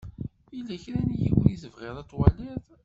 [0.55, 2.63] Yella kra n yiwen i tebɣiḍ ad twaliḍ?